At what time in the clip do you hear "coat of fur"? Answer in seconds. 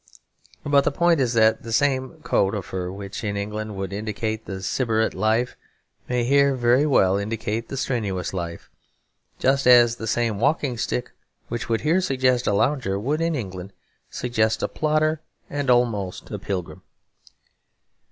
2.23-2.91